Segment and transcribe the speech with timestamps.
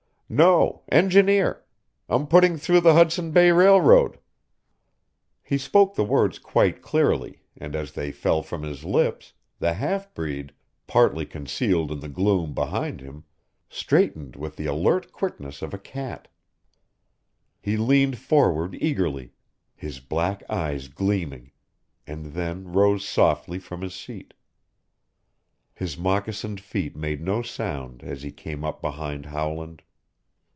[0.33, 1.65] "No; engineer.
[2.07, 4.17] I'm putting through the Hudson Bay Railroad."
[5.43, 10.13] He spoke the words quite clearly and as they fell from his lips the half
[10.13, 10.53] breed,
[10.87, 13.25] partly concealed in the gloom behind him,
[13.67, 16.29] straightened with the alert quickness of a cat.
[17.59, 19.33] He leaned forward eagerly,
[19.75, 21.51] his black eyes gleaming,
[22.07, 24.33] and then rose softly from his seat.
[25.73, 29.81] His moccasined feet made no sound as he came up behind Howland.